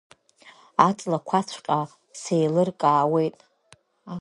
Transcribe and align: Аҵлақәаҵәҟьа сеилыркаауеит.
Аҵлақәаҵәҟьа 0.87 1.79
сеилыркаауеит. 2.21 3.35